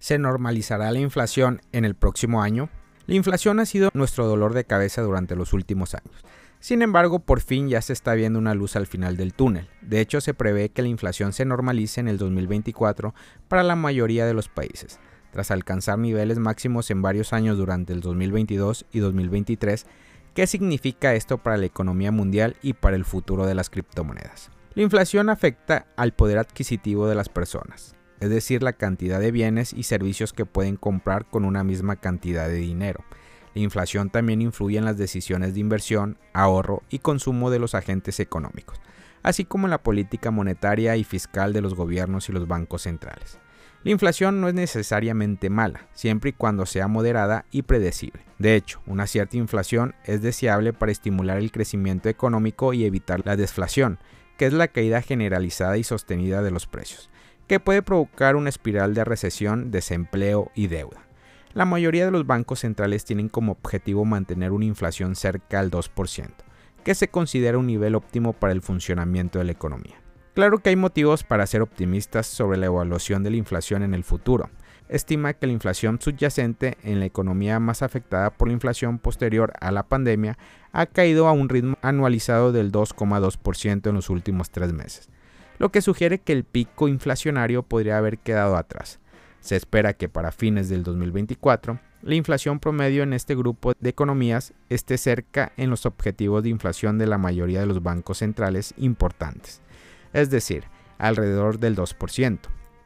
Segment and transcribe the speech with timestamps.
[0.00, 2.70] ¿Se normalizará la inflación en el próximo año?
[3.06, 6.24] La inflación ha sido nuestro dolor de cabeza durante los últimos años.
[6.58, 9.68] Sin embargo, por fin ya se está viendo una luz al final del túnel.
[9.82, 13.14] De hecho, se prevé que la inflación se normalice en el 2024
[13.46, 15.00] para la mayoría de los países,
[15.32, 19.84] tras alcanzar niveles máximos en varios años durante el 2022 y 2023.
[20.32, 24.50] ¿Qué significa esto para la economía mundial y para el futuro de las criptomonedas?
[24.72, 29.72] La inflación afecta al poder adquisitivo de las personas es decir, la cantidad de bienes
[29.72, 33.02] y servicios que pueden comprar con una misma cantidad de dinero.
[33.54, 38.20] La inflación también influye en las decisiones de inversión, ahorro y consumo de los agentes
[38.20, 38.80] económicos,
[39.22, 43.38] así como en la política monetaria y fiscal de los gobiernos y los bancos centrales.
[43.82, 48.22] La inflación no es necesariamente mala, siempre y cuando sea moderada y predecible.
[48.38, 53.36] De hecho, una cierta inflación es deseable para estimular el crecimiento económico y evitar la
[53.36, 53.98] deflación,
[54.36, 57.10] que es la caída generalizada y sostenida de los precios
[57.50, 61.08] que puede provocar una espiral de recesión, desempleo y deuda.
[61.52, 66.28] La mayoría de los bancos centrales tienen como objetivo mantener una inflación cerca al 2%,
[66.84, 70.00] que se considera un nivel óptimo para el funcionamiento de la economía.
[70.32, 74.04] Claro que hay motivos para ser optimistas sobre la evaluación de la inflación en el
[74.04, 74.48] futuro.
[74.88, 79.72] Estima que la inflación subyacente en la economía más afectada por la inflación posterior a
[79.72, 80.38] la pandemia
[80.70, 85.10] ha caído a un ritmo anualizado del 2,2% en los últimos tres meses
[85.60, 88.98] lo que sugiere que el pico inflacionario podría haber quedado atrás.
[89.40, 94.54] Se espera que para fines del 2024 la inflación promedio en este grupo de economías
[94.70, 99.60] esté cerca en los objetivos de inflación de la mayoría de los bancos centrales importantes,
[100.14, 100.64] es decir,
[100.96, 102.38] alrededor del 2%.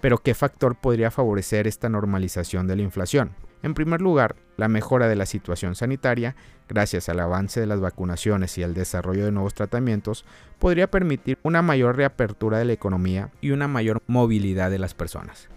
[0.00, 3.32] Pero ¿qué factor podría favorecer esta normalización de la inflación?
[3.62, 6.34] En primer lugar, la mejora de la situación sanitaria,
[6.68, 10.24] gracias al avance de las vacunaciones y al desarrollo de nuevos tratamientos,
[10.58, 15.48] podría permitir una mayor reapertura de la economía y una mayor movilidad de las personas.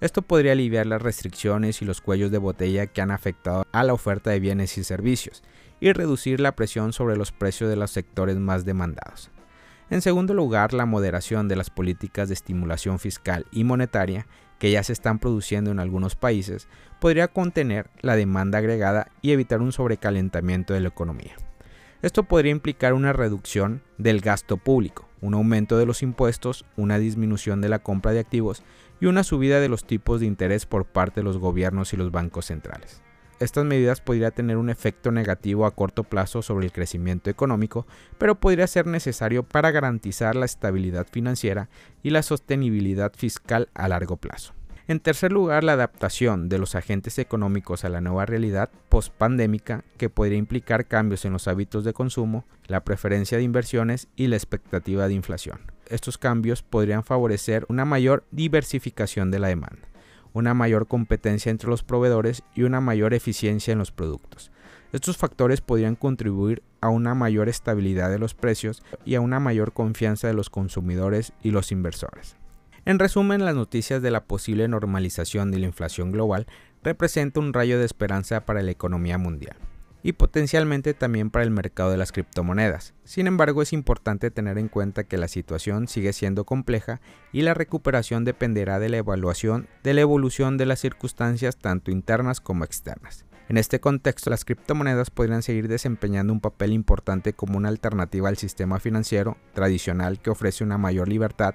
[0.00, 3.94] Esto podría aliviar las restricciones y los cuellos de botella que han afectado a la
[3.94, 5.42] oferta de bienes y servicios
[5.80, 9.30] y reducir la presión sobre los precios de los sectores más demandados.
[9.90, 14.26] En segundo lugar, la moderación de las políticas de estimulación fiscal y monetaria
[14.58, 16.68] que ya se están produciendo en algunos países
[17.00, 21.34] podría contener la demanda agregada y evitar un sobrecalentamiento de la economía.
[22.02, 27.60] Esto podría implicar una reducción del gasto público, un aumento de los impuestos, una disminución
[27.60, 28.62] de la compra de activos
[29.00, 32.10] y una subida de los tipos de interés por parte de los gobiernos y los
[32.10, 33.02] bancos centrales.
[33.40, 37.86] Estas medidas podrían tener un efecto negativo a corto plazo sobre el crecimiento económico,
[38.16, 41.68] pero podría ser necesario para garantizar la estabilidad financiera
[42.02, 44.54] y la sostenibilidad fiscal a largo plazo.
[44.86, 50.10] En tercer lugar, la adaptación de los agentes económicos a la nueva realidad post-pandémica que
[50.10, 55.08] podría implicar cambios en los hábitos de consumo, la preferencia de inversiones y la expectativa
[55.08, 55.60] de inflación.
[55.88, 59.93] Estos cambios podrían favorecer una mayor diversificación de la demanda
[60.34, 64.50] una mayor competencia entre los proveedores y una mayor eficiencia en los productos.
[64.92, 69.72] Estos factores podrían contribuir a una mayor estabilidad de los precios y a una mayor
[69.72, 72.36] confianza de los consumidores y los inversores.
[72.84, 76.46] En resumen, las noticias de la posible normalización de la inflación global
[76.82, 79.56] representan un rayo de esperanza para la economía mundial
[80.04, 82.92] y potencialmente también para el mercado de las criptomonedas.
[83.04, 87.00] Sin embargo, es importante tener en cuenta que la situación sigue siendo compleja
[87.32, 92.42] y la recuperación dependerá de la evaluación de la evolución de las circunstancias tanto internas
[92.42, 93.24] como externas.
[93.48, 98.36] En este contexto, las criptomonedas podrían seguir desempeñando un papel importante como una alternativa al
[98.36, 101.54] sistema financiero tradicional que ofrece una mayor libertad,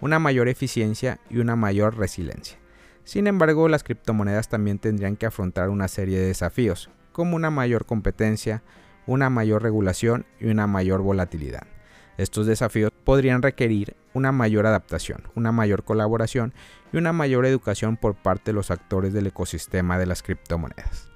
[0.00, 2.58] una mayor eficiencia y una mayor resiliencia.
[3.04, 6.90] Sin embargo, las criptomonedas también tendrían que afrontar una serie de desafíos,
[7.20, 8.62] como una mayor competencia,
[9.06, 11.66] una mayor regulación y una mayor volatilidad.
[12.16, 16.54] Estos desafíos podrían requerir una mayor adaptación, una mayor colaboración
[16.94, 21.10] y una mayor educación por parte de los actores del ecosistema de las criptomonedas.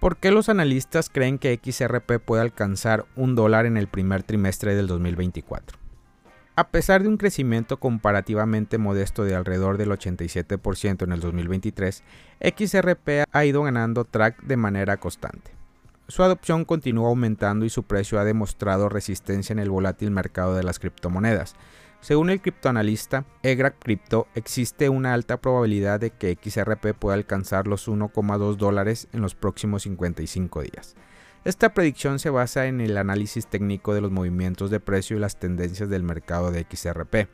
[0.00, 4.74] ¿Por qué los analistas creen que XRP puede alcanzar un dólar en el primer trimestre
[4.74, 5.81] del 2024?
[6.54, 12.02] A pesar de un crecimiento comparativamente modesto de alrededor del 87% en el 2023,
[12.40, 15.52] XRP ha ido ganando track de manera constante.
[16.08, 20.62] Su adopción continúa aumentando y su precio ha demostrado resistencia en el volátil mercado de
[20.62, 21.54] las criptomonedas.
[22.02, 27.88] Según el criptoanalista EGRAC Crypto, existe una alta probabilidad de que XRP pueda alcanzar los
[27.88, 30.96] 1,2 dólares en los próximos 55 días.
[31.44, 35.40] Esta predicción se basa en el análisis técnico de los movimientos de precio y las
[35.40, 37.28] tendencias del mercado de XRP.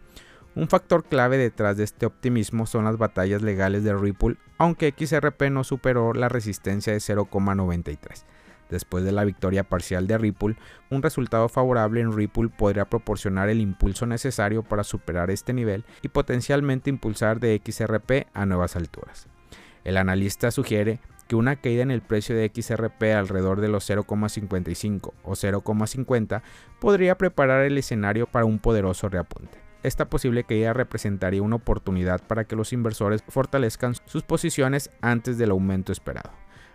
[0.55, 5.50] Un factor clave detrás de este optimismo son las batallas legales de Ripple, aunque XRP
[5.50, 8.25] no superó la resistencia de 0,93.
[8.70, 10.56] Después de la victoria parcial de Ripple,
[10.88, 16.08] un resultado favorable en Ripple podría proporcionar el impulso necesario para superar este nivel y
[16.08, 19.26] potencialmente impulsar de XRP a nuevas alturas.
[19.84, 25.12] El analista sugiere que una caída en el precio de XRP alrededor de los 0,55
[25.22, 26.42] o 0,50
[26.80, 29.58] podría preparar el escenario para un poderoso reapunte.
[29.82, 35.50] Esta posible caída representaría una oportunidad para que los inversores fortalezcan sus posiciones antes del
[35.50, 36.30] aumento esperado.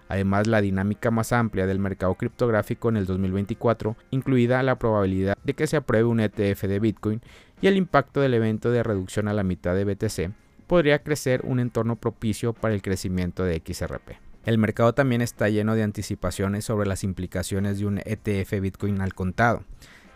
[0.08, 5.54] Además, la dinámica más amplia del mercado criptográfico en el 2024, incluida la probabilidad de
[5.54, 7.22] que se apruebe un ETF de Bitcoin
[7.62, 10.32] y el impacto del evento de reducción a la mitad de BTC,
[10.68, 14.33] podría crecer un entorno propicio para el crecimiento de XRP.
[14.46, 19.14] El mercado también está lleno de anticipaciones sobre las implicaciones de un ETF Bitcoin al
[19.14, 19.64] contado.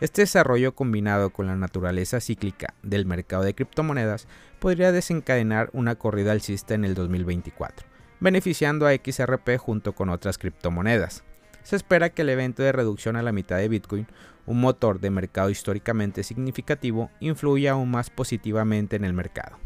[0.01, 4.27] Este desarrollo combinado con la naturaleza cíclica del mercado de criptomonedas
[4.59, 11.24] podría desencadenar una corrida alcista en el 2024 beneficiando a XRP junto con otras criptomonedas.
[11.63, 14.07] Se espera que el evento de reducción a la mitad de Bitcoin,
[14.45, 19.57] un motor de mercado históricamente significativo, influya aún más positivamente en el mercado.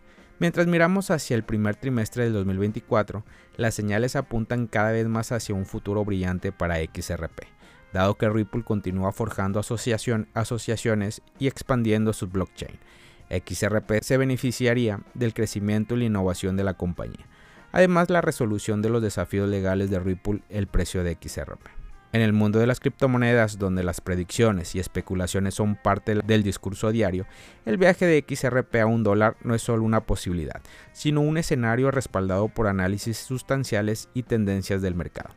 [0.42, 3.24] Mientras miramos hacia el primer trimestre del 2024,
[3.58, 7.42] las señales apuntan cada vez más hacia un futuro brillante para XRP,
[7.94, 12.80] dado que Ripple continúa forjando asociaciones y expandiendo su blockchain.
[13.30, 17.28] XRP se beneficiaría del crecimiento y la innovación de la compañía,
[17.72, 21.81] Además, la resolución de los desafíos legales de Ripple, el precio de XRP.
[22.14, 26.92] En el mundo de las criptomonedas, donde las predicciones y especulaciones son parte del discurso
[26.92, 27.26] diario,
[27.66, 30.62] el viaje de XRP a un dólar no es solo una posibilidad,
[30.92, 35.30] sino un escenario respaldado por análisis sustanciales y tendencias del mercado.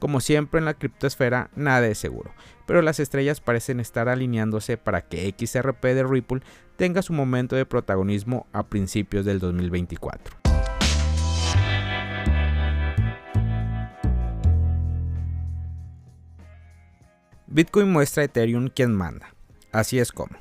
[0.00, 2.32] Como siempre en la criptosfera, nada es seguro,
[2.66, 6.40] pero las estrellas parecen estar alineándose para que XRP de Ripple
[6.74, 10.45] tenga su momento de protagonismo a principios del 2024.
[17.56, 19.34] Bitcoin muestra a Ethereum quien manda.
[19.72, 20.36] Así es como.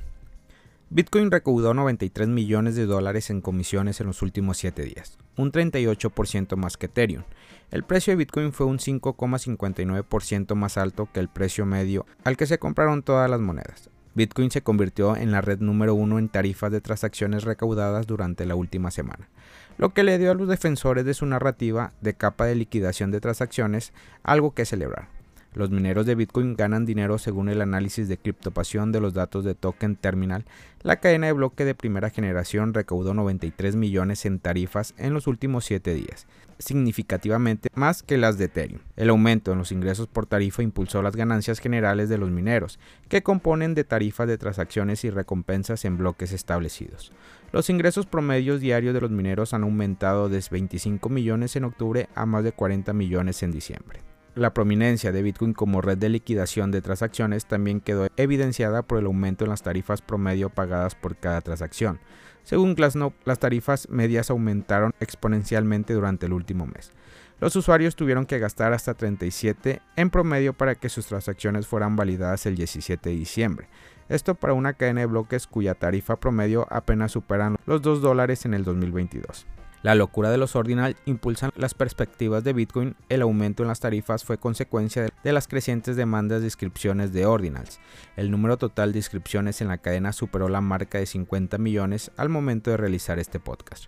[0.89, 6.57] Bitcoin recaudó 93 millones de dólares en comisiones en los últimos 7 días, un 38%
[6.57, 7.23] más que Ethereum.
[7.71, 12.47] El precio de Bitcoin fue un 5,59% más alto que el precio medio al que
[12.47, 13.89] se compraron todas las monedas.
[14.13, 18.56] Bitcoin se convirtió en la red número uno en tarifas de transacciones recaudadas durante la
[18.56, 19.29] última semana,
[19.77, 23.21] lo que le dio a los defensores de su narrativa de capa de liquidación de
[23.21, 25.14] transacciones algo que celebrar.
[25.56, 29.56] Los mineros de Bitcoin ganan dinero según el análisis de criptopasión de los datos de
[29.56, 30.44] Token Terminal.
[30.81, 35.63] La cadena de bloque de primera generación recaudó 93 millones en tarifas en los últimos
[35.63, 36.28] 7 días,
[36.60, 38.81] significativamente más que las de Ethereum.
[38.98, 43.24] El aumento en los ingresos por tarifa impulsó las ganancias generales de los mineros, que
[43.24, 47.13] componen de tarifas de transacciones y recompensas en bloques establecidos.
[47.54, 52.25] Los ingresos promedios diarios de los mineros han aumentado desde 25 millones en octubre a
[52.25, 54.02] más de 40 millones en diciembre.
[54.35, 59.05] La prominencia de Bitcoin como red de liquidación de transacciones también quedó evidenciada por el
[59.05, 62.01] aumento en las tarifas promedio pagadas por cada transacción.
[62.43, 66.91] Según Glassnode, las tarifas medias aumentaron exponencialmente durante el último mes.
[67.39, 72.45] Los usuarios tuvieron que gastar hasta 37 en promedio para que sus transacciones fueran validadas
[72.45, 73.69] el 17 de diciembre.
[74.09, 78.53] Esto para una cadena de bloques cuya tarifa promedio apenas superan los 2 dólares en
[78.53, 79.47] el 2022.
[79.85, 82.95] La locura de los ordinal impulsan las perspectivas de Bitcoin.
[83.07, 87.79] El aumento en las tarifas fue consecuencia de las crecientes demandas de inscripciones de ordinals.
[88.15, 92.29] El número total de inscripciones en la cadena superó la marca de 50 millones al
[92.29, 93.85] momento de realizar este podcast.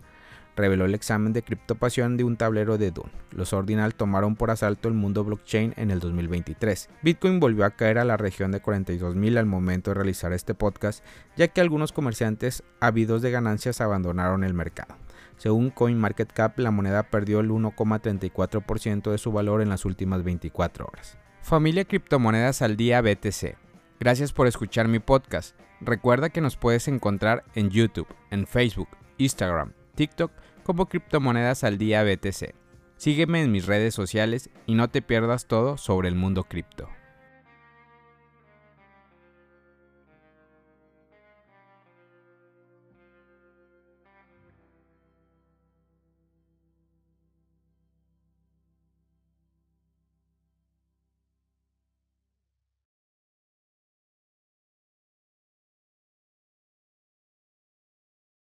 [0.55, 3.09] Reveló el examen de criptopasión de un tablero de Dune.
[3.31, 6.89] Los ordinal tomaron por asalto el mundo blockchain en el 2023.
[7.01, 11.03] Bitcoin volvió a caer a la región de 42.000 al momento de realizar este podcast,
[11.35, 14.95] ya que algunos comerciantes ávidos de ganancias abandonaron el mercado.
[15.37, 21.17] Según CoinMarketCap, la moneda perdió el 1,34% de su valor en las últimas 24 horas.
[21.41, 23.55] Familia Criptomonedas al Día BTC.
[23.99, 25.55] Gracias por escuchar mi podcast.
[25.79, 30.31] Recuerda que nos puedes encontrar en YouTube, en Facebook, Instagram, TikTok
[30.63, 32.53] como Criptomonedas al Día BTC.
[32.97, 36.89] Sígueme en mis redes sociales y no te pierdas todo sobre el mundo cripto.